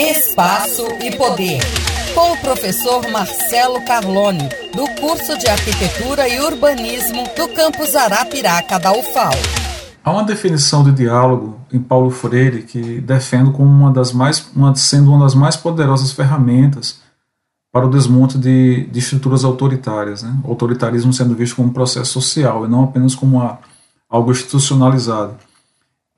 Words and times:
Espaço 0.00 0.86
e 1.04 1.14
Poder, 1.14 1.60
com 2.14 2.32
o 2.32 2.36
professor 2.38 3.06
Marcelo 3.10 3.84
Carlone, 3.84 4.48
do 4.74 4.88
curso 4.98 5.36
de 5.36 5.46
Arquitetura 5.46 6.26
e 6.26 6.40
Urbanismo 6.40 7.24
do 7.36 7.46
campus 7.48 7.94
Arapiraca 7.94 8.78
da 8.78 8.92
UFAL. 8.92 9.34
Há 10.02 10.10
uma 10.10 10.24
definição 10.24 10.82
de 10.82 10.92
diálogo 10.92 11.60
em 11.70 11.78
Paulo 11.78 12.08
Freire 12.08 12.62
que 12.62 12.98
defendo 13.02 13.52
como 13.52 13.68
uma 13.68 13.92
das 13.92 14.10
mais, 14.10 14.50
uma, 14.56 14.74
sendo 14.74 15.10
uma 15.10 15.24
das 15.24 15.34
mais 15.34 15.54
poderosas 15.54 16.12
ferramentas 16.12 17.00
para 17.70 17.86
o 17.86 17.90
desmonte 17.90 18.38
de, 18.38 18.86
de 18.86 18.98
estruturas 18.98 19.44
autoritárias. 19.44 20.22
Né? 20.22 20.34
Autoritarismo 20.44 21.12
sendo 21.12 21.34
visto 21.34 21.56
como 21.56 21.68
um 21.68 21.74
processo 21.74 22.10
social 22.10 22.64
e 22.64 22.68
não 22.70 22.84
apenas 22.84 23.14
como 23.14 23.36
uma, 23.36 23.58
algo 24.08 24.32
institucionalizado. 24.32 25.36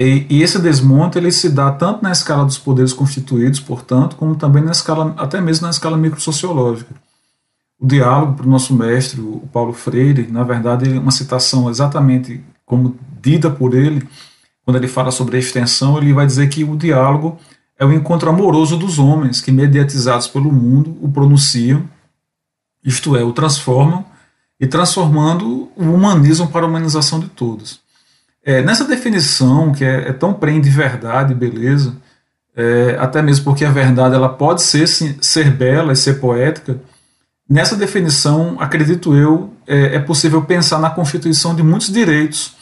E, 0.02 0.26
e, 0.28 0.42
esse 0.42 0.58
desmonte 0.58 1.16
ele 1.16 1.30
se 1.30 1.48
dá 1.48 1.70
tanto 1.70 2.02
na 2.02 2.10
escala 2.10 2.44
dos 2.44 2.58
poderes 2.58 2.92
constituídos, 2.92 3.60
portanto, 3.60 4.16
como 4.16 4.34
também 4.34 4.60
na 4.60 4.72
escala, 4.72 5.14
até 5.16 5.40
mesmo 5.40 5.64
na 5.64 5.70
escala 5.70 5.96
microsociológica. 5.96 6.92
O 7.78 7.86
diálogo 7.86 8.34
para 8.34 8.46
o 8.46 8.50
nosso 8.50 8.74
mestre, 8.74 9.20
o 9.20 9.48
Paulo 9.52 9.72
Freire, 9.72 10.26
na 10.26 10.42
verdade, 10.42 10.92
é 10.92 10.98
uma 10.98 11.12
citação 11.12 11.70
exatamente 11.70 12.40
como 12.66 12.96
dita 13.20 13.48
por 13.48 13.74
ele, 13.74 14.04
quando 14.64 14.76
ele 14.76 14.88
fala 14.88 15.12
sobre 15.12 15.36
a 15.36 15.40
extensão, 15.40 15.96
ele 15.98 16.12
vai 16.12 16.26
dizer 16.26 16.48
que 16.48 16.64
o 16.64 16.76
diálogo 16.76 17.38
é 17.78 17.84
o 17.84 17.92
encontro 17.92 18.28
amoroso 18.28 18.76
dos 18.76 18.98
homens 18.98 19.40
que, 19.40 19.52
mediatizados 19.52 20.26
pelo 20.26 20.50
mundo, 20.50 20.96
o 21.00 21.08
pronunciam, 21.12 21.88
isto 22.84 23.16
é, 23.16 23.22
o 23.22 23.32
transformam, 23.32 24.04
e 24.58 24.66
transformando 24.66 25.70
o 25.76 25.84
humanismo 25.84 26.48
para 26.48 26.66
a 26.66 26.68
humanização 26.68 27.20
de 27.20 27.28
todos. 27.28 27.81
É, 28.44 28.60
nessa 28.62 28.84
definição, 28.84 29.72
que 29.72 29.84
é, 29.84 30.08
é 30.08 30.12
tão 30.12 30.34
prende 30.34 30.68
verdade 30.68 31.32
e 31.32 31.36
beleza, 31.36 31.96
é, 32.56 32.96
até 32.98 33.22
mesmo 33.22 33.44
porque 33.44 33.64
a 33.64 33.70
verdade 33.70 34.14
ela 34.14 34.28
pode 34.28 34.62
ser, 34.62 34.86
ser 34.86 35.50
bela 35.50 35.92
e 35.92 35.96
ser 35.96 36.20
poética, 36.20 36.80
nessa 37.48 37.76
definição, 37.76 38.56
acredito 38.58 39.14
eu, 39.14 39.52
é, 39.66 39.96
é 39.96 39.98
possível 40.00 40.42
pensar 40.42 40.78
na 40.78 40.90
constituição 40.90 41.54
de 41.54 41.62
muitos 41.62 41.90
direitos 41.92 42.54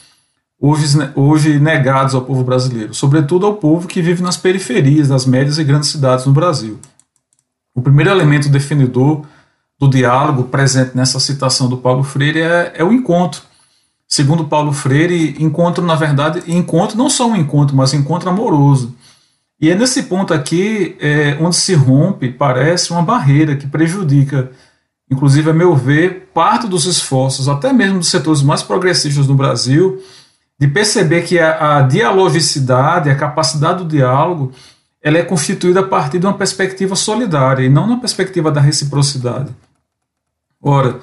hoje, 0.59 0.97
hoje 1.15 1.59
negados 1.59 2.13
ao 2.13 2.21
povo 2.21 2.43
brasileiro, 2.43 2.93
sobretudo 2.93 3.47
ao 3.47 3.55
povo 3.55 3.87
que 3.87 4.01
vive 4.01 4.21
nas 4.21 4.37
periferias, 4.37 5.09
nas 5.09 5.25
médias 5.25 5.57
e 5.57 5.63
grandes 5.63 5.89
cidades 5.89 6.25
no 6.25 6.31
Brasil. 6.31 6.79
O 7.73 7.81
primeiro 7.81 8.11
elemento 8.11 8.49
definidor 8.49 9.25
do 9.79 9.89
diálogo 9.89 10.43
presente 10.43 10.95
nessa 10.95 11.19
citação 11.19 11.67
do 11.67 11.77
Paulo 11.77 12.03
Freire 12.03 12.41
é, 12.41 12.73
é 12.75 12.83
o 12.83 12.93
encontro. 12.93 13.41
Segundo 14.11 14.43
Paulo 14.43 14.73
Freire, 14.73 15.37
encontro, 15.39 15.85
na 15.85 15.95
verdade, 15.95 16.43
encontro 16.45 16.97
não 16.97 17.09
só 17.09 17.29
um 17.29 17.35
encontro, 17.37 17.77
mas 17.77 17.93
encontro 17.93 18.29
amoroso. 18.29 18.93
E 19.57 19.69
é 19.69 19.75
nesse 19.75 20.03
ponto 20.03 20.33
aqui 20.33 20.97
é, 20.99 21.37
onde 21.39 21.55
se 21.55 21.73
rompe, 21.73 22.29
parece, 22.29 22.91
uma 22.91 23.01
barreira 23.01 23.55
que 23.55 23.65
prejudica, 23.65 24.51
inclusive, 25.09 25.49
a 25.49 25.53
meu 25.53 25.73
ver, 25.77 26.29
parte 26.33 26.67
dos 26.67 26.85
esforços, 26.85 27.47
até 27.47 27.71
mesmo 27.71 27.99
dos 27.99 28.09
setores 28.09 28.41
mais 28.41 28.61
progressistas 28.61 29.27
no 29.27 29.33
Brasil, 29.33 30.03
de 30.59 30.67
perceber 30.67 31.21
que 31.21 31.39
a, 31.39 31.77
a 31.77 31.81
dialogicidade, 31.83 33.09
a 33.09 33.15
capacidade 33.15 33.81
do 33.81 33.89
diálogo, 33.89 34.51
ela 35.01 35.19
é 35.19 35.23
constituída 35.23 35.79
a 35.79 35.87
partir 35.87 36.19
de 36.19 36.25
uma 36.25 36.37
perspectiva 36.37 36.97
solidária 36.97 37.63
e 37.63 37.69
não 37.69 37.87
na 37.87 37.95
perspectiva 37.95 38.51
da 38.51 38.59
reciprocidade. 38.59 39.55
Ora, 40.61 40.99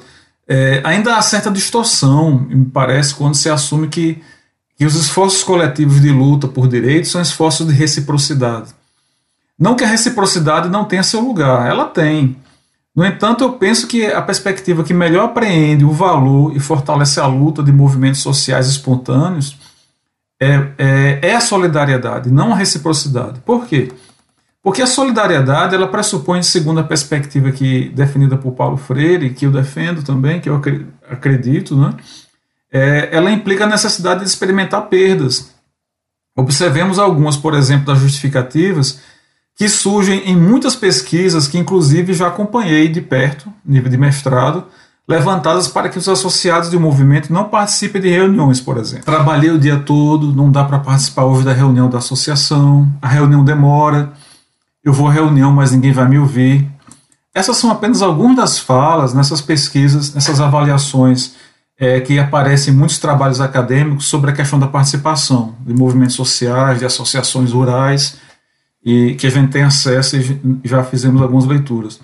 é, 0.49 0.81
ainda 0.83 1.17
há 1.17 1.23
certa 1.23 1.51
distorção, 1.51 2.47
me 2.49 2.65
parece, 2.65 3.15
quando 3.15 3.35
se 3.35 3.51
assume 3.51 3.89
que, 3.89 4.23
que 4.77 4.87
os 4.87 4.95
esforços 4.95 5.43
coletivos 5.43 6.01
de 6.01 6.11
luta 6.11 6.49
por 6.49 6.67
direitos 6.67 7.11
são 7.11 7.21
esforços 7.21 7.67
de 7.67 7.75
reciprocidade. 7.75 8.75
Não 9.59 9.75
que 9.75 9.85
a 9.85 9.89
reciprocidade 9.89 10.71
não 10.71 10.87
tenha 10.87 11.03
seu 11.03 11.21
lugar, 11.21 11.69
ela 11.69 11.85
tem. 11.85 12.37
No 12.97 13.05
entanto, 13.05 13.45
eu 13.45 13.53
penso 13.53 13.87
que 13.87 14.07
a 14.07 14.23
perspectiva 14.23 14.83
que 14.83 14.95
melhor 14.95 15.27
apreende 15.27 15.85
o 15.85 15.93
valor 15.93 16.57
e 16.57 16.59
fortalece 16.59 17.21
a 17.21 17.27
luta 17.27 17.63
de 17.63 17.71
movimentos 17.71 18.23
sociais 18.23 18.69
espontâneos 18.69 19.57
é, 20.41 20.69
é, 20.79 21.19
é 21.23 21.35
a 21.35 21.41
solidariedade, 21.41 22.31
não 22.31 22.53
a 22.53 22.57
reciprocidade. 22.57 23.41
Por 23.41 23.67
quê? 23.67 23.93
Porque 23.93 24.08
a 24.83 24.87
solidariedade 24.87 25.75
ela 25.75 25.89
pressupõe, 25.89 26.43
segundo 26.43 26.81
a 26.81 26.85
perspectiva 26.85 27.51
que 27.51 27.89
definida 27.91 28.37
por 28.37 28.53
Paulo 28.53 28.77
Freire, 28.77 29.31
que 29.31 29.47
eu 29.47 29.53
defendo 29.53 30.03
também, 30.03 30.41
que 30.41 30.49
eu 30.49 30.61
acredito, 31.09 31.77
né? 31.77 31.95
É, 32.71 33.09
ela 33.13 33.31
implica 33.31 33.65
a 33.65 33.69
necessidade 33.69 34.21
de 34.21 34.27
experimentar 34.27 34.83
perdas. 34.89 35.55
Observemos 36.37 36.99
algumas, 36.99 37.37
por 37.37 37.55
exemplo, 37.55 37.87
das 37.87 37.99
justificativas 37.99 39.01
que 39.57 39.69
surgem 39.69 40.23
em 40.31 40.37
muitas 40.37 40.77
pesquisas 40.77 41.49
que, 41.49 41.59
inclusive, 41.59 42.15
já 42.15 42.29
acompanhei 42.29 42.89
de 42.89 43.01
perto, 43.01 43.53
nível 43.65 43.91
de 43.91 43.97
mestrado, 43.97 44.65
levantadas 45.09 45.67
para 45.67 45.89
que 45.89 45.99
os 45.99 46.09
associados 46.09 46.71
de 46.71 46.77
um 46.77 46.81
movimento 46.81 47.33
não 47.33 47.45
participem 47.45 48.01
de 48.01 48.09
reuniões, 48.09 48.61
por 48.61 48.77
exemplo. 48.77 49.07
Trabalhei 49.07 49.51
o 49.51 49.59
dia 49.59 49.79
todo, 49.79 50.33
não 50.33 50.53
dá 50.53 50.63
para 50.63 50.79
participar 50.79 51.25
hoje 51.25 51.45
da 51.45 51.53
reunião 51.53 51.89
da 51.89 51.99
associação, 51.99 52.87
a 53.01 53.09
reunião 53.09 53.43
demora, 53.43 54.13
eu 54.89 54.93
vou 54.93 55.09
à 55.09 55.13
reunião, 55.13 55.53
mas 55.53 55.71
ninguém 55.71 55.93
vai 55.93 56.09
me 56.09 56.19
ouvir. 56.19 56.67
Essas 57.35 57.59
são 57.59 57.71
apenas 57.71 58.01
algumas 58.01 58.37
das 58.37 58.59
falas 58.59 59.13
nessas 59.13 59.43
pesquisas, 59.43 60.15
nessas 60.15 60.41
avaliações 60.41 61.35
é, 61.79 62.01
que 62.01 62.19
aparecem 62.19 62.73
em 62.73 62.77
muitos 62.77 62.99
trabalhos 62.99 63.39
acadêmicos 63.39 64.07
sobre 64.07 64.31
a 64.31 64.35
questão 64.35 64.59
da 64.59 64.67
participação 64.67 65.55
de 65.61 65.75
movimentos 65.75 66.17
sociais, 66.17 66.79
de 66.79 66.87
associações 66.87 67.53
rurais 67.53 68.17
e 68.83 69.15
que 69.17 69.27
a 69.27 69.31
gente 69.31 69.53
tem 69.53 69.63
acesso 69.63 70.17
e 70.17 70.41
já 70.65 70.83
fizemos 70.83 71.21
algumas 71.21 71.45
leituras. 71.45 72.01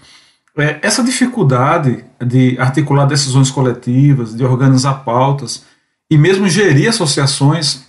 É, 0.57 0.79
essa 0.83 1.03
dificuldade 1.03 2.05
de 2.25 2.57
articular 2.61 3.07
decisões 3.07 3.51
coletivas, 3.51 4.37
de 4.37 4.45
organizar 4.45 5.05
pautas 5.05 5.65
e 6.11 6.19
mesmo 6.19 6.47
gerir 6.51 6.91
associações, 6.91 7.85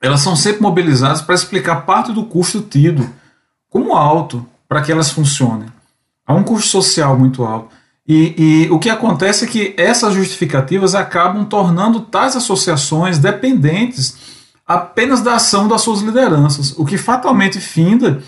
elas 0.00 0.20
são 0.20 0.36
sempre 0.36 0.62
mobilizadas 0.62 1.20
para 1.20 1.34
explicar 1.34 1.84
parte 1.84 2.12
do 2.12 2.24
custo 2.24 2.62
tido 2.62 3.10
como 3.74 3.96
alto 3.96 4.46
para 4.68 4.80
que 4.80 4.92
elas 4.92 5.10
funcionem. 5.10 5.66
Há 6.24 6.32
um 6.32 6.44
custo 6.44 6.68
social 6.68 7.18
muito 7.18 7.42
alto. 7.42 7.74
E, 8.06 8.34
e, 8.38 8.70
o 8.70 8.78
que 8.78 8.88
acontece 8.88 9.44
é 9.44 9.48
que 9.48 9.74
essas 9.76 10.14
justificativas 10.14 10.94
acabam 10.94 11.44
tornando 11.44 12.02
tais 12.02 12.36
associações 12.36 13.18
dependentes 13.18 14.16
apenas 14.64 15.22
da 15.22 15.34
ação 15.34 15.66
das 15.66 15.80
suas 15.80 16.02
lideranças, 16.02 16.78
o 16.78 16.84
que 16.84 16.96
fatalmente 16.96 17.60
finda 17.60 18.22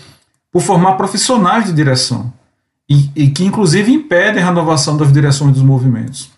por 0.51 0.61
formar 0.61 0.95
profissionais 0.95 1.65
de 1.65 1.71
direção 1.71 2.33
e, 2.89 3.09
e 3.15 3.29
que, 3.29 3.45
inclusive, 3.45 3.93
impedem 3.93 4.43
a 4.43 4.47
renovação 4.47 4.97
das 4.97 5.13
direções 5.13 5.53
dos 5.53 5.63
movimentos. 5.63 6.29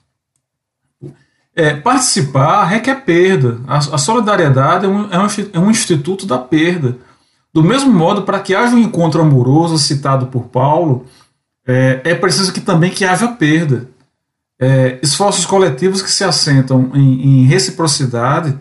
É, 1.55 1.73
participar 1.73 2.65
requer 2.65 3.03
perda. 3.03 3.59
A, 3.67 3.77
a 3.77 3.97
solidariedade 3.97 4.85
é 4.85 4.87
um, 4.87 5.11
é, 5.11 5.19
um, 5.19 5.27
é 5.53 5.59
um 5.59 5.71
instituto 5.71 6.27
da 6.27 6.37
perda. 6.37 7.08
Do 7.53 7.63
mesmo 7.63 7.91
modo, 7.91 8.23
para 8.23 8.39
que 8.39 8.53
haja 8.53 8.75
um 8.75 8.79
encontro 8.79 9.21
amoroso 9.21 9.77
citado 9.77 10.27
por 10.27 10.43
Paulo, 10.45 11.05
é, 11.67 12.01
é 12.03 12.15
preciso 12.15 12.53
que 12.53 12.61
também 12.61 12.91
que 12.91 13.05
haja 13.05 13.27
perda. 13.27 13.87
É, 14.61 14.99
esforços 15.01 15.45
coletivos 15.45 16.01
que 16.01 16.11
se 16.11 16.23
assentam 16.23 16.91
em, 16.93 17.43
em 17.43 17.45
reciprocidade 17.45 18.57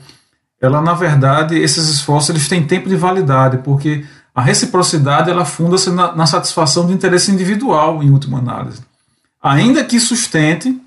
ela 0.60 0.81
na 0.81 0.94
verdade 0.94 1.59
esses 1.59 1.88
esforços 1.88 2.31
eles 2.31 2.49
têm 2.49 2.65
tempo 2.65 2.88
de 2.88 2.94
validade 2.94 3.59
porque 3.65 4.04
a 4.32 4.41
reciprocidade 4.41 5.28
ela 5.28 5.44
funda-se 5.44 5.91
na, 5.91 6.15
na, 6.15 6.25
satisfação 6.25 6.87
do 6.87 6.93
interesse 6.93 7.32
individual 7.32 8.00
em 8.00 8.10
última 8.10 8.38
análise 8.38 8.81
ainda 9.43 9.82
que 9.82 9.99
sustente 9.99 10.81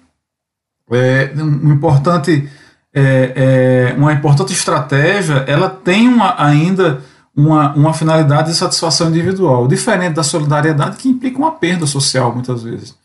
é, 0.90 1.34
um 1.36 1.74
importante 1.74 2.50
é, 2.94 3.92
é, 3.92 3.96
uma 3.98 4.14
importante 4.14 4.54
estratégia 4.54 5.44
ela 5.46 5.70
tem 5.70 6.08
uma, 6.08 6.42
ainda 6.42 7.02
uma, 7.36 7.74
uma 7.74 7.94
finalidade 7.94 8.52
de 8.52 8.58
satisfação 8.58 9.10
individual 9.10 9.68
diferente 9.68 10.14
da 10.14 10.24
solidariedade 10.24 10.98
que 10.98 11.10
implica 11.10 11.38
uma 11.38 11.52
perda 11.52 11.86
social 11.86 12.34
muitas 12.34 12.64
vezes 12.64 12.96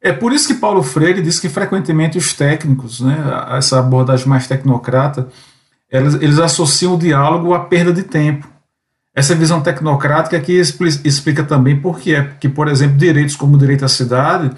é 0.00 0.12
por 0.12 0.32
isso 0.32 0.48
que 0.48 0.54
Paulo 0.54 0.82
Freire 0.82 1.20
diz 1.20 1.38
que 1.38 1.48
frequentemente 1.48 2.16
os 2.16 2.32
técnicos, 2.32 3.00
né, 3.00 3.16
essa 3.50 3.78
abordagem 3.78 4.26
mais 4.26 4.46
tecnocrata, 4.46 5.28
eles, 5.90 6.14
eles 6.14 6.38
associam 6.38 6.94
o 6.94 6.98
diálogo 6.98 7.52
à 7.52 7.60
perda 7.60 7.92
de 7.92 8.02
tempo. 8.02 8.48
Essa 9.14 9.34
visão 9.34 9.60
tecnocrática 9.60 10.36
aqui 10.36 10.52
explica 10.54 11.44
também 11.44 11.78
por 11.78 11.98
que 11.98 12.14
é 12.14 12.22
que, 12.40 12.48
por 12.48 12.68
exemplo, 12.68 12.96
direitos 12.96 13.36
como 13.36 13.56
o 13.56 13.58
direito 13.58 13.84
à 13.84 13.88
cidade, 13.88 14.52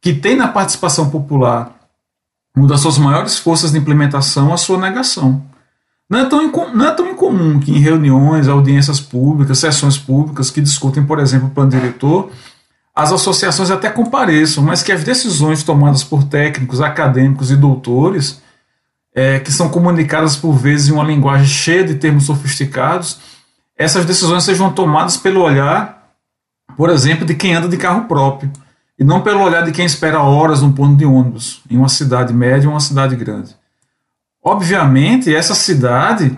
que 0.00 0.14
tem 0.14 0.36
na 0.36 0.48
participação 0.48 1.10
popular 1.10 1.74
uma 2.56 2.66
das 2.66 2.80
suas 2.80 2.96
maiores 2.96 3.38
forças 3.38 3.72
de 3.72 3.78
implementação 3.78 4.54
a 4.54 4.56
sua 4.56 4.78
negação. 4.78 5.44
Não 6.08 6.20
é, 6.20 6.24
tão 6.24 6.50
não 6.74 6.86
é 6.86 6.90
tão 6.90 7.10
incomum 7.10 7.60
que 7.60 7.70
em 7.70 7.78
reuniões, 7.78 8.48
audiências 8.48 8.98
públicas, 8.98 9.58
sessões 9.58 9.98
públicas 9.98 10.50
que 10.50 10.60
discutem, 10.60 11.04
por 11.04 11.18
exemplo, 11.18 11.48
o 11.48 11.50
plano 11.50 11.70
diretor, 11.70 12.30
as 12.94 13.12
associações 13.12 13.70
até 13.70 13.90
compareçam, 13.90 14.64
mas 14.64 14.82
que 14.82 14.90
as 14.90 15.04
decisões 15.04 15.62
tomadas 15.62 16.02
por 16.02 16.24
técnicos, 16.24 16.80
acadêmicos 16.80 17.50
e 17.50 17.56
doutores 17.56 18.40
é, 19.14 19.38
que 19.38 19.52
são 19.52 19.68
comunicadas 19.68 20.34
por 20.34 20.52
vezes 20.52 20.88
em 20.88 20.92
uma 20.92 21.04
linguagem 21.04 21.46
cheia 21.46 21.84
de 21.84 21.96
termos 21.96 22.24
sofisticados, 22.24 23.18
essas 23.76 24.04
decisões 24.04 24.44
sejam 24.44 24.72
tomadas 24.72 25.16
pelo 25.16 25.42
olhar 25.42 25.98
por 26.78 26.90
exemplo, 26.90 27.26
de 27.26 27.34
quem 27.34 27.54
anda 27.54 27.68
de 27.68 27.76
carro 27.76 28.04
próprio, 28.04 28.52
e 28.96 29.02
não 29.02 29.20
pelo 29.20 29.42
olhar 29.42 29.64
de 29.64 29.72
quem 29.72 29.84
espera 29.84 30.22
horas 30.22 30.62
num 30.62 30.72
ponto 30.72 30.96
de 30.96 31.04
ônibus, 31.04 31.60
em 31.68 31.76
uma 31.76 31.88
cidade 31.88 32.32
média 32.32 32.68
ou 32.68 32.74
uma 32.74 32.78
cidade 32.78 33.16
grande. 33.16 33.56
Obviamente, 34.48 35.34
essa 35.34 35.54
cidade 35.54 36.34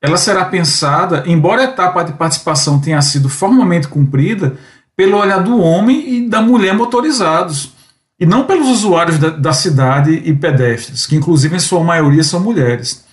ela 0.00 0.16
será 0.16 0.44
pensada, 0.44 1.22
embora 1.26 1.60
a 1.60 1.66
etapa 1.66 2.02
de 2.02 2.12
participação 2.14 2.80
tenha 2.80 3.00
sido 3.00 3.28
formalmente 3.28 3.86
cumprida, 3.86 4.56
pelo 4.96 5.16
olhar 5.16 5.38
do 5.38 5.60
homem 5.60 6.16
e 6.16 6.28
da 6.28 6.42
mulher 6.42 6.74
motorizados, 6.74 7.72
e 8.18 8.26
não 8.26 8.44
pelos 8.46 8.68
usuários 8.68 9.16
da, 9.16 9.30
da 9.30 9.52
cidade 9.52 10.10
e 10.24 10.34
pedestres, 10.34 11.06
que 11.06 11.14
inclusive 11.14 11.54
em 11.54 11.60
sua 11.60 11.84
maioria 11.84 12.24
são 12.24 12.40
mulheres. 12.40 13.04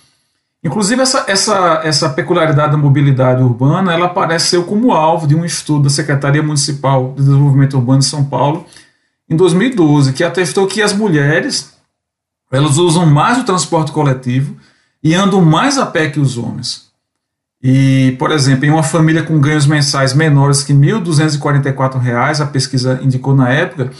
Inclusive, 0.64 1.00
essa, 1.00 1.24
essa, 1.28 1.80
essa 1.84 2.10
peculiaridade 2.10 2.72
da 2.72 2.76
mobilidade 2.76 3.40
urbana 3.40 3.94
ela 3.94 4.06
apareceu 4.06 4.64
como 4.64 4.92
alvo 4.92 5.28
de 5.28 5.34
um 5.36 5.44
estudo 5.44 5.84
da 5.84 5.90
Secretaria 5.90 6.42
Municipal 6.42 7.14
de 7.16 7.22
Desenvolvimento 7.22 7.76
Urbano 7.76 8.00
de 8.00 8.06
São 8.06 8.24
Paulo 8.24 8.66
em 9.28 9.36
2012, 9.36 10.12
que 10.12 10.24
atestou 10.24 10.66
que 10.66 10.82
as 10.82 10.92
mulheres 10.92 11.79
elas 12.50 12.78
usam 12.78 13.06
mais 13.06 13.38
o 13.38 13.44
transporte 13.44 13.92
coletivo 13.92 14.56
e 15.02 15.14
andam 15.14 15.40
mais 15.40 15.78
a 15.78 15.86
pé 15.86 16.10
que 16.10 16.20
os 16.20 16.36
homens. 16.36 16.90
E, 17.62 18.16
por 18.18 18.32
exemplo, 18.32 18.64
em 18.64 18.70
uma 18.70 18.82
família 18.82 19.22
com 19.22 19.38
ganhos 19.38 19.66
mensais 19.66 20.14
menores 20.14 20.62
que 20.62 20.72
R$ 20.72 20.78
1.244, 20.78 22.40
a 22.40 22.46
pesquisa 22.46 22.98
indicou 23.02 23.34
na 23.34 23.50
época, 23.50 23.90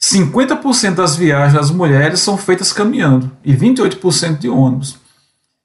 50% 0.00 0.94
das 0.94 1.16
viagens 1.16 1.54
das 1.54 1.70
mulheres 1.70 2.20
são 2.20 2.38
feitas 2.38 2.72
caminhando 2.72 3.30
e 3.44 3.52
28% 3.54 4.38
de 4.38 4.48
ônibus. 4.48 4.96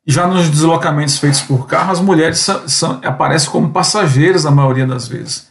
Já 0.08 0.28
nos 0.28 0.50
deslocamentos 0.50 1.18
feitos 1.18 1.42
por 1.42 1.68
carro, 1.68 1.92
as 1.92 2.00
mulheres 2.00 2.40
são, 2.40 2.68
são, 2.68 3.00
aparecem 3.04 3.50
como 3.50 3.72
passageiras 3.72 4.44
na 4.44 4.52
maioria 4.52 4.86
das 4.86 5.08
vezes. 5.08 5.48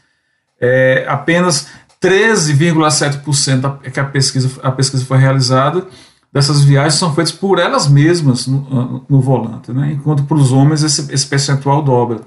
É, 0.60 1.04
apenas 1.08 1.68
13,7% 2.02 3.90
que 3.90 3.98
a 3.98 4.04
pesquisa, 4.04 4.50
a 4.62 4.70
pesquisa 4.70 5.04
foi 5.04 5.18
realizada 5.18 5.86
dessas 6.34 6.64
viagens 6.64 6.94
são 6.94 7.14
feitas 7.14 7.32
por 7.32 7.60
elas 7.60 7.86
mesmas 7.86 8.48
no, 8.48 9.06
no 9.08 9.20
volante, 9.20 9.72
né? 9.72 9.92
enquanto 9.92 10.24
para 10.24 10.36
os 10.36 10.50
homens 10.50 10.82
esse, 10.82 11.12
esse 11.14 11.24
percentual 11.28 11.80
dobra. 11.80 12.22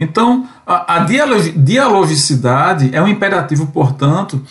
Então, 0.00 0.48
a, 0.66 0.96
a 0.96 0.98
dialogicidade 1.00 2.90
é 2.94 3.02
um 3.02 3.06
imperativo, 3.06 3.66
portanto, 3.66 4.42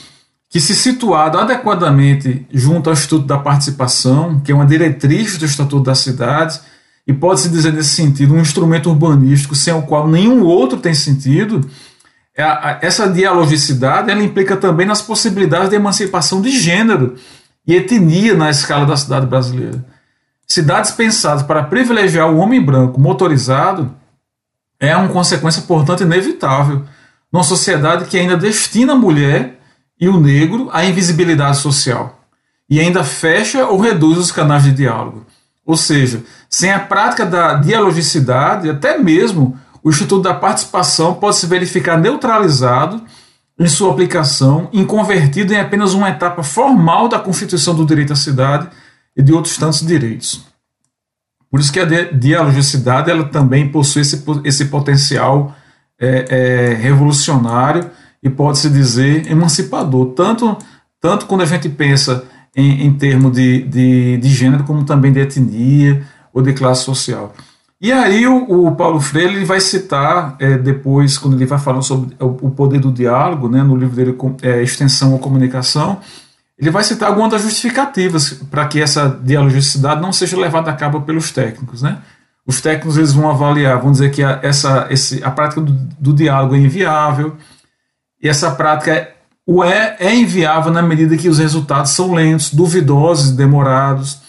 que, 0.48 0.62
se 0.62 0.76
situado 0.76 1.40
adequadamente 1.40 2.46
junto 2.54 2.90
ao 2.90 2.94
Instituto 2.94 3.26
da 3.26 3.40
Participação, 3.40 4.40
que 4.40 4.52
é 4.52 4.56
uma 4.56 4.68
diretriz 4.68 5.40
do 5.40 5.46
Estatuto 5.46 5.84
das 5.84 5.98
Cidades, 5.98 6.62
e 7.08 7.12
pode-se 7.12 7.50
dizer 7.50 7.74
nesse 7.74 7.90
sentido 7.90 8.36
um 8.36 8.40
instrumento 8.40 8.88
urbanístico 8.88 9.56
sem 9.56 9.74
o 9.74 9.82
qual 9.82 10.08
nenhum 10.08 10.44
outro 10.44 10.78
tem 10.78 10.94
sentido, 10.94 11.68
é 12.38 12.86
essa 12.86 13.10
dialogicidade 13.10 14.12
ela 14.12 14.24
implica 14.24 14.56
também 14.56 14.86
nas 14.86 15.02
possibilidades 15.02 15.70
de 15.70 15.76
emancipação 15.76 16.40
de 16.40 16.52
gênero 16.52 17.16
e 17.66 17.76
etnia 17.76 18.36
na 18.36 18.50
escala 18.50 18.86
da 18.86 18.98
cidade 18.98 19.26
brasileira. 19.26 19.84
Cidades 20.48 20.92
pensadas 20.92 21.44
para 21.44 21.64
privilegiar 21.64 22.30
o 22.30 22.38
homem 22.38 22.64
branco 22.64 23.00
motorizado 23.00 23.96
é 24.80 24.96
uma 24.96 25.10
consequência, 25.10 25.62
portanto, 25.62 26.04
inevitável 26.04 26.84
numa 27.32 27.44
sociedade 27.44 28.06
que 28.06 28.18
ainda 28.18 28.36
destina 28.36 28.94
a 28.94 28.98
mulher 28.98 29.60
e 30.00 30.10
o 30.10 30.20
negro 30.20 30.70
à 30.74 30.84
invisibilidade 30.84 31.58
social 31.58 32.20
e 32.70 32.80
ainda 32.80 33.04
fecha 33.04 33.66
ou 33.66 33.80
reduz 33.80 34.18
os 34.18 34.32
canais 34.32 34.64
de 34.64 34.72
diálogo. 34.72 35.26
Ou 35.66 35.78
seja, 35.78 36.24
sem 36.50 36.72
a 36.72 36.80
prática 36.80 37.26
da 37.26 37.56
dialogicidade, 37.56 38.70
até 38.70 38.98
mesmo 38.98 39.60
o 39.84 39.90
Instituto 39.90 40.24
da 40.24 40.34
Participação 40.34 41.14
pode 41.14 41.36
se 41.36 41.46
verificar 41.46 41.98
neutralizado 41.98 43.04
em 43.62 43.68
sua 43.68 43.92
aplicação, 43.92 44.68
inconvertido 44.74 45.54
em 45.54 45.60
apenas 45.60 45.94
uma 45.94 46.10
etapa 46.10 46.42
formal 46.42 47.08
da 47.08 47.20
constituição 47.20 47.76
do 47.76 47.86
direito 47.86 48.12
à 48.12 48.16
cidade 48.16 48.68
e 49.16 49.22
de 49.22 49.32
outros 49.32 49.56
tantos 49.56 49.86
direitos. 49.86 50.44
Por 51.48 51.60
isso 51.60 51.72
que 51.72 51.80
a 51.80 51.86
dialogicidade 51.86 53.12
ela 53.12 53.26
também 53.26 53.70
possui 53.70 54.02
esse, 54.02 54.24
esse 54.44 54.66
potencial 54.66 55.56
é, 56.00 56.26
é, 56.28 56.74
revolucionário 56.74 57.88
e 58.24 58.32
pode-se 58.32 58.68
dizer 58.68 59.30
emancipador, 59.30 60.08
tanto, 60.14 60.58
tanto 61.00 61.28
quando 61.28 61.42
a 61.42 61.46
gente 61.46 61.70
pensa 61.70 62.26
em, 62.56 62.88
em 62.88 62.94
termos 62.94 63.32
de, 63.32 63.62
de, 63.62 64.18
de, 64.18 64.30
gênero, 64.30 64.64
como 64.64 64.84
também 64.86 65.12
de 65.12 65.20
etnia 65.20 66.04
ou 66.34 66.42
de 66.42 66.52
classe 66.54 66.84
social. 66.84 67.32
E 67.82 67.92
aí 67.92 68.28
o, 68.28 68.68
o 68.68 68.76
Paulo 68.76 69.02
Freire 69.02 69.34
ele 69.34 69.46
vai 69.46 69.60
citar 69.60 70.36
é, 70.40 70.56
depois, 70.56 71.18
quando 71.18 71.34
ele 71.34 71.48
vai 71.48 71.58
falando 71.58 71.82
sobre 71.82 72.16
o, 72.20 72.48
o 72.48 72.52
poder 72.52 72.80
do 72.80 72.92
diálogo, 72.92 73.50
né, 73.50 73.64
no 73.64 73.76
livro 73.76 73.96
dele 73.96 74.16
é, 74.44 74.62
Extensão 74.62 75.14
ou 75.14 75.20
Comunicação, 75.20 76.00
ele 76.60 76.70
vai 76.70 76.84
citar 76.84 77.10
algumas 77.10 77.32
das 77.32 77.42
justificativas 77.42 78.34
para 78.52 78.68
que 78.68 78.80
essa 78.80 79.10
dialogicidade 79.10 80.00
não 80.00 80.14
seja 80.14 80.38
levada 80.38 80.70
a 80.70 80.76
cabo 80.76 81.02
pelos 81.02 81.32
técnicos. 81.32 81.82
Né? 81.82 81.98
Os 82.46 82.62
técnicos 82.62 82.98
eles 82.98 83.14
vão 83.14 83.28
avaliar, 83.28 83.82
vão 83.82 83.92
dizer 83.92 84.12
que 84.12 84.22
a, 84.22 84.40
essa, 84.44 84.86
esse, 84.92 85.24
a 85.24 85.32
prática 85.32 85.60
do, 85.60 85.72
do 85.72 86.14
diálogo 86.14 86.54
é 86.54 86.60
inviável, 86.60 87.36
e 88.22 88.30
essa 88.30 88.52
prática 88.52 88.92
é, 88.92 89.16
o 89.44 89.64
é, 89.64 89.96
é 90.00 90.14
inviável 90.16 90.72
na 90.72 90.84
medida 90.84 91.18
que 91.18 91.28
os 91.28 91.40
resultados 91.40 91.90
são 91.92 92.14
lentos, 92.14 92.54
duvidosos, 92.54 93.32
demorados, 93.32 94.20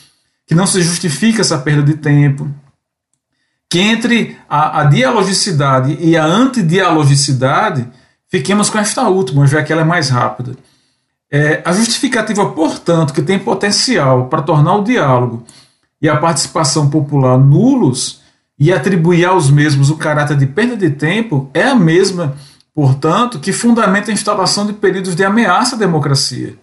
que 0.47 0.55
não 0.55 0.67
se 0.67 0.81
justifica 0.81 1.43
essa 1.43 1.59
perda 1.59 1.83
de 1.83 1.99
tempo, 1.99 2.49
que 3.73 3.81
entre 3.81 4.37
a, 4.47 4.83
a 4.83 4.85
dialogicidade 4.85 5.97
e 5.99 6.15
a 6.15 6.27
antidialogicidade 6.27 7.89
fiquemos 8.29 8.69
com 8.69 8.79
esta 8.79 9.09
última, 9.09 9.47
já 9.47 9.63
que 9.63 9.73
ela 9.73 9.81
é 9.81 9.85
mais 9.85 10.11
rápida. 10.11 10.55
É, 11.31 11.63
a 11.65 11.73
justificativa, 11.73 12.51
portanto, 12.51 13.15
que 13.15 13.23
tem 13.23 13.39
potencial 13.39 14.27
para 14.27 14.43
tornar 14.43 14.75
o 14.75 14.85
diálogo 14.85 15.47
e 16.03 16.07
a 16.07 16.19
participação 16.19 16.91
popular 16.91 17.39
nulos 17.39 18.21
e 18.59 18.71
atribuir 18.71 19.25
aos 19.25 19.51
mesmos 19.51 19.89
o 19.89 19.97
caráter 19.97 20.37
de 20.37 20.45
perda 20.45 20.77
de 20.77 20.91
tempo 20.91 21.49
é 21.55 21.63
a 21.63 21.75
mesma 21.75 22.37
portanto, 22.75 23.41
que 23.41 23.55
fundamenta 23.55 24.11
a 24.11 24.15
instalação 24.15 24.67
de 24.67 24.75
períodos 24.75 25.17
de 25.17 25.25
ameaça 25.25 25.77
à 25.77 25.79
democracia. 25.79 26.59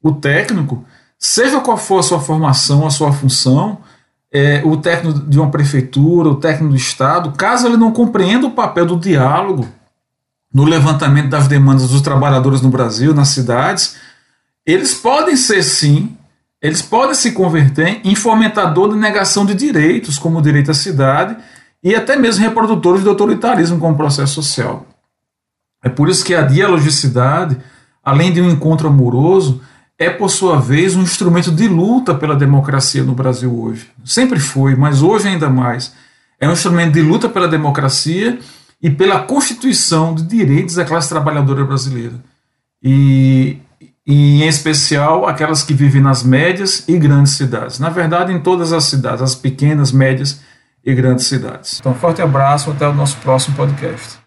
O 0.00 0.12
técnico, 0.12 0.84
seja 1.18 1.60
qual 1.60 1.76
for 1.76 1.98
a 1.98 2.02
sua 2.04 2.20
formação, 2.20 2.86
a 2.86 2.90
sua 2.90 3.12
função, 3.12 3.78
é, 4.32 4.62
o 4.64 4.76
técnico 4.78 5.18
de 5.20 5.38
uma 5.38 5.50
prefeitura, 5.50 6.30
o 6.30 6.36
técnico 6.36 6.70
do 6.70 6.76
Estado, 6.76 7.32
caso 7.32 7.66
ele 7.66 7.76
não 7.76 7.92
compreenda 7.92 8.46
o 8.46 8.52
papel 8.52 8.86
do 8.86 8.96
diálogo 8.96 9.68
no 10.52 10.64
levantamento 10.64 11.28
das 11.28 11.46
demandas 11.46 11.88
dos 11.88 12.00
trabalhadores 12.00 12.60
no 12.60 12.70
Brasil, 12.70 13.14
nas 13.14 13.28
cidades, 13.28 13.96
eles 14.66 14.94
podem 14.94 15.36
ser 15.36 15.62
sim, 15.62 16.16
eles 16.60 16.80
podem 16.80 17.14
se 17.14 17.32
converter 17.32 18.00
em 18.04 18.14
fomentador 18.14 18.90
de 18.90 18.96
negação 18.96 19.44
de 19.44 19.54
direitos, 19.54 20.18
como 20.18 20.38
o 20.38 20.42
direito 20.42 20.70
à 20.70 20.74
cidade, 20.74 21.36
e 21.82 21.94
até 21.94 22.16
mesmo 22.16 22.44
reprodutores 22.44 23.02
do 23.02 23.10
autoritarismo 23.10 23.78
como 23.78 23.96
processo 23.96 24.34
social. 24.34 24.86
É 25.82 25.88
por 25.88 26.08
isso 26.08 26.24
que 26.24 26.34
a 26.34 26.42
dialogicidade, 26.42 27.56
além 28.04 28.32
de 28.32 28.40
um 28.40 28.48
encontro 28.48 28.88
amoroso, 28.88 29.60
é, 30.02 30.10
por 30.10 30.28
sua 30.28 30.60
vez, 30.60 30.96
um 30.96 31.02
instrumento 31.02 31.50
de 31.50 31.68
luta 31.68 32.14
pela 32.14 32.34
democracia 32.34 33.04
no 33.04 33.14
Brasil 33.14 33.56
hoje. 33.56 33.88
Sempre 34.04 34.40
foi, 34.40 34.74
mas 34.74 35.02
hoje 35.02 35.28
ainda 35.28 35.48
mais. 35.48 35.92
É 36.40 36.48
um 36.48 36.52
instrumento 36.52 36.94
de 36.94 37.02
luta 37.02 37.28
pela 37.28 37.46
democracia 37.46 38.38
e 38.82 38.90
pela 38.90 39.20
constituição 39.20 40.12
de 40.12 40.24
direitos 40.24 40.74
da 40.74 40.84
classe 40.84 41.08
trabalhadora 41.08 41.64
brasileira. 41.64 42.14
E, 42.82 43.58
e, 44.04 44.42
em 44.42 44.48
especial, 44.48 45.24
aquelas 45.26 45.62
que 45.62 45.72
vivem 45.72 46.02
nas 46.02 46.24
médias 46.24 46.84
e 46.88 46.98
grandes 46.98 47.34
cidades. 47.34 47.78
Na 47.78 47.88
verdade, 47.88 48.32
em 48.32 48.40
todas 48.40 48.72
as 48.72 48.84
cidades, 48.84 49.22
as 49.22 49.36
pequenas, 49.36 49.92
médias 49.92 50.40
e 50.84 50.92
grandes 50.92 51.26
cidades. 51.26 51.78
Então, 51.78 51.94
forte 51.94 52.20
abraço, 52.20 52.72
até 52.72 52.88
o 52.88 52.92
nosso 52.92 53.16
próximo 53.18 53.54
podcast. 53.54 54.18